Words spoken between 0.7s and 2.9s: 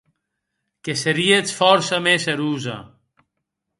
Que seríetz fòrça mès erosa.